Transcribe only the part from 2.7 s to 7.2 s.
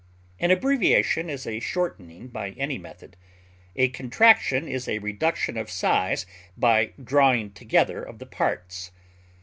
method; a contraction is a reduction of size by the